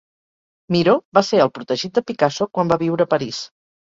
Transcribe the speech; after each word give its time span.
Miró 0.75 0.95
va 1.17 1.21
ser 1.27 1.41
el 1.45 1.51
protegit 1.57 1.93
de 1.99 2.03
Picasso 2.07 2.47
quan 2.59 2.73
va 2.73 2.79
viure 2.85 3.07
a 3.07 3.13
París. 3.13 3.43